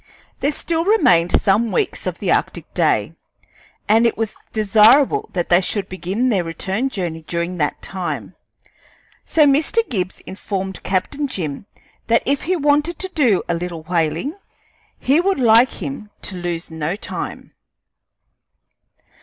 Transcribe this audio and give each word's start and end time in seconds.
There 0.39 0.51
still 0.51 0.83
remained 0.83 1.39
some 1.39 1.71
weeks 1.71 2.07
of 2.07 2.17
the 2.17 2.31
arctic 2.31 2.73
day, 2.73 3.13
and 3.87 4.07
it 4.07 4.17
was 4.17 4.35
desirable 4.51 5.29
that 5.33 5.49
they 5.49 5.61
should 5.61 5.87
begin 5.87 6.29
their 6.29 6.43
return 6.43 6.89
journey 6.89 7.23
during 7.27 7.57
that 7.57 7.83
time; 7.83 8.33
so 9.25 9.45
Mr. 9.45 9.87
Gibbs 9.87 10.19
informed 10.21 10.81
Captain 10.81 11.27
Jim 11.27 11.67
that 12.07 12.23
if 12.25 12.45
he 12.45 12.55
wanted 12.55 12.97
to 12.97 13.09
do 13.09 13.43
a 13.47 13.53
little 13.53 13.83
whaling, 13.83 14.33
he 14.97 15.21
would 15.21 15.39
like 15.39 15.73
him 15.83 16.09
to 16.23 16.35
lose 16.35 16.71
no 16.71 16.95
time. 16.95 17.53